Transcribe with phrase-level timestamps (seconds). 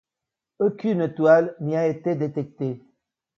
[0.57, 2.81] Aucune étoile n'y a été détectée.